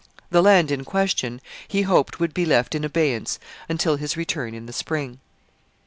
The 0.31 0.41
land 0.41 0.71
question 0.87 1.41
he 1.67 1.83
hoped 1.83 2.19
would 2.19 2.33
be 2.33 2.43
left 2.43 2.73
in 2.73 2.83
abeyance 2.83 3.37
until 3.69 3.97
his 3.97 4.17
return 4.17 4.55
in 4.55 4.65
the 4.65 4.73
spring. 4.73 5.19